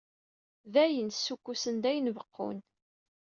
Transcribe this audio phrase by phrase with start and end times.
[0.73, 2.57] Dayen ssukkusen-d ayen beqqun.